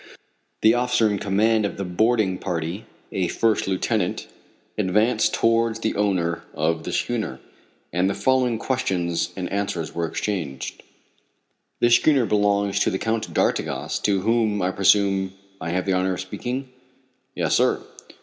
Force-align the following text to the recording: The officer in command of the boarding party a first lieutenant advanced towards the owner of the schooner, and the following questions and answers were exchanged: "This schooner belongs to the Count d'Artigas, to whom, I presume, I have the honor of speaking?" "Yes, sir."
The 0.61 0.73
officer 0.73 1.07
in 1.07 1.19
command 1.19 1.63
of 1.63 1.77
the 1.77 1.83
boarding 1.83 2.39
party 2.39 2.85
a 3.11 3.27
first 3.27 3.67
lieutenant 3.67 4.25
advanced 4.75 5.31
towards 5.31 5.79
the 5.81 5.95
owner 5.95 6.41
of 6.55 6.85
the 6.85 6.91
schooner, 6.91 7.39
and 7.93 8.09
the 8.09 8.15
following 8.15 8.57
questions 8.57 9.29
and 9.37 9.47
answers 9.51 9.93
were 9.93 10.07
exchanged: 10.07 10.81
"This 11.81 11.97
schooner 11.97 12.25
belongs 12.25 12.79
to 12.79 12.89
the 12.89 12.97
Count 12.97 13.31
d'Artigas, 13.31 13.99
to 13.99 14.21
whom, 14.21 14.59
I 14.59 14.71
presume, 14.71 15.33
I 15.61 15.69
have 15.69 15.85
the 15.85 15.93
honor 15.93 16.15
of 16.15 16.19
speaking?" 16.21 16.69
"Yes, 17.35 17.53
sir." 17.53 17.83